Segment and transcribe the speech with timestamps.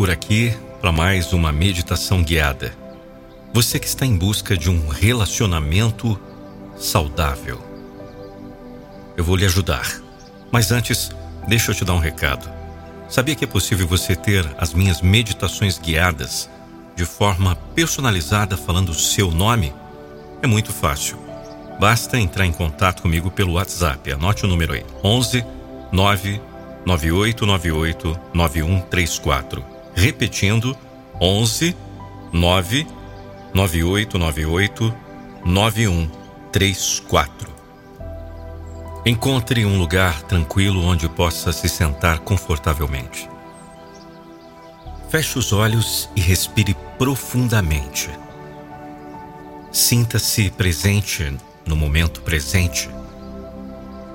[0.00, 2.72] por aqui para mais uma meditação guiada.
[3.52, 6.18] Você que está em busca de um relacionamento
[6.74, 7.62] saudável.
[9.14, 10.00] Eu vou lhe ajudar.
[10.50, 11.10] Mas antes,
[11.46, 12.50] deixa eu te dar um recado.
[13.10, 16.48] Sabia que é possível você ter as minhas meditações guiadas
[16.96, 19.70] de forma personalizada falando o seu nome?
[20.40, 21.18] É muito fácil.
[21.78, 24.12] Basta entrar em contato comigo pelo WhatsApp.
[24.12, 25.44] Anote o número aí: 11
[25.92, 26.40] 9
[26.86, 29.79] 9898 9134.
[30.00, 30.76] Repetindo:
[31.20, 31.76] 11
[32.32, 32.86] 9
[33.52, 34.94] 9898
[35.44, 37.50] 9134.
[39.04, 43.28] Encontre um lugar tranquilo onde possa se sentar confortavelmente.
[45.10, 48.08] Feche os olhos e respire profundamente.
[49.70, 52.88] Sinta-se presente no momento presente,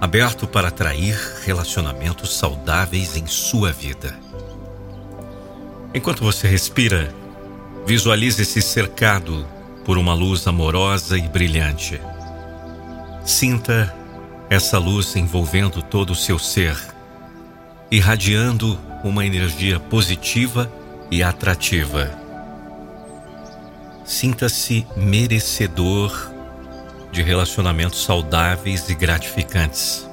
[0.00, 4.18] aberto para atrair relacionamentos saudáveis em sua vida.
[5.96, 7.10] Enquanto você respira,
[7.86, 9.48] visualize-se cercado
[9.82, 11.98] por uma luz amorosa e brilhante.
[13.24, 13.96] Sinta
[14.50, 16.76] essa luz envolvendo todo o seu ser,
[17.90, 20.70] irradiando uma energia positiva
[21.10, 22.10] e atrativa.
[24.04, 26.30] Sinta-se merecedor
[27.10, 30.06] de relacionamentos saudáveis e gratificantes.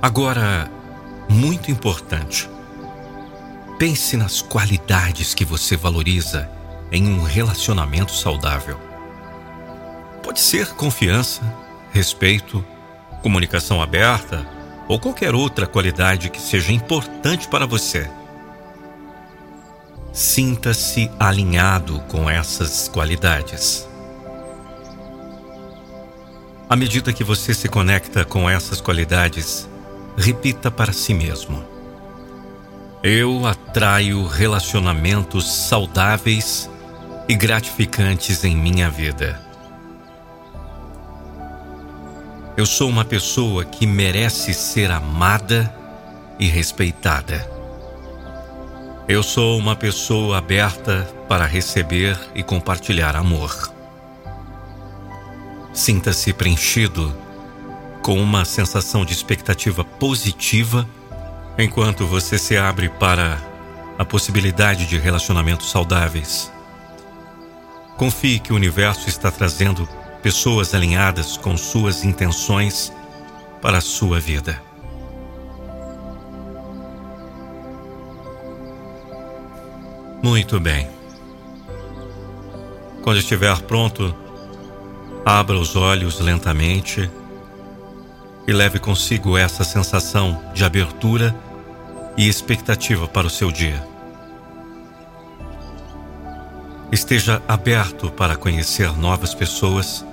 [0.00, 0.66] Agora,
[1.28, 2.48] muito importante,
[3.80, 6.50] pense nas qualidades que você valoriza
[6.92, 8.78] em um relacionamento saudável.
[10.22, 11.40] Pode ser confiança,
[11.90, 12.62] respeito,
[13.22, 14.46] comunicação aberta
[14.86, 18.06] ou qualquer outra qualidade que seja importante para você.
[20.12, 23.88] Sinta-se alinhado com essas qualidades.
[26.68, 29.66] À medida que você se conecta com essas qualidades,
[30.18, 31.79] repita para si mesmo:
[33.02, 36.68] Eu atraio relacionamentos saudáveis
[37.26, 39.40] e gratificantes em minha vida.
[42.58, 45.74] Eu sou uma pessoa que merece ser amada
[46.38, 47.50] e respeitada.
[49.08, 53.72] Eu sou uma pessoa aberta para receber e compartilhar amor.
[55.72, 57.16] Sinta-se preenchido
[58.02, 60.86] com uma sensação de expectativa positiva
[61.62, 63.38] enquanto você se abre para
[63.98, 66.50] a possibilidade de relacionamentos saudáveis.
[67.96, 69.86] Confie que o universo está trazendo
[70.22, 72.92] pessoas alinhadas com suas intenções
[73.60, 74.62] para a sua vida.
[80.22, 80.88] Muito bem.
[83.02, 84.14] Quando estiver pronto,
[85.24, 87.10] abra os olhos lentamente
[88.46, 91.34] e leve consigo essa sensação de abertura
[92.20, 93.82] e expectativa para o seu dia.
[96.92, 100.04] Esteja aberto para conhecer novas pessoas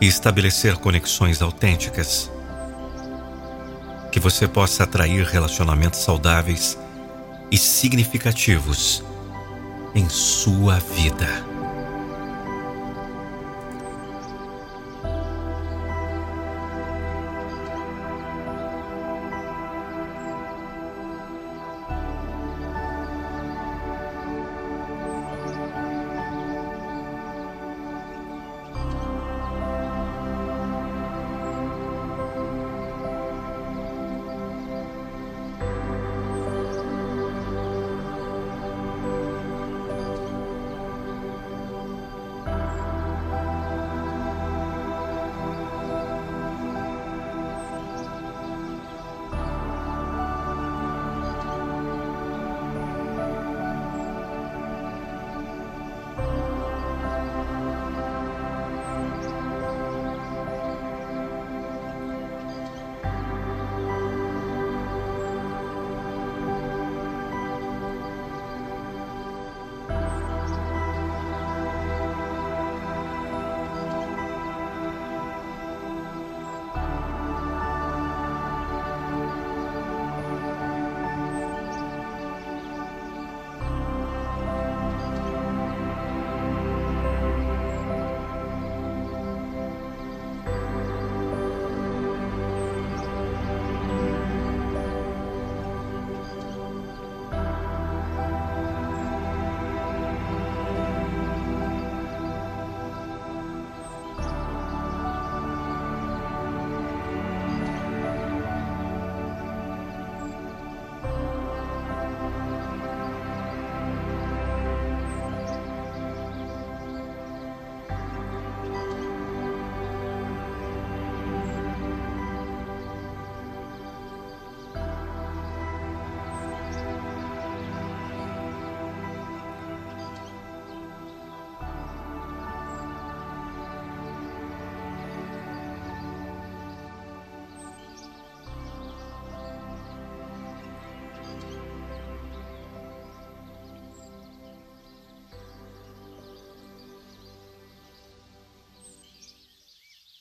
[0.00, 2.30] e estabelecer conexões autênticas.
[4.12, 6.78] Que você possa atrair relacionamentos saudáveis
[7.50, 9.02] e significativos
[9.96, 11.57] em sua vida.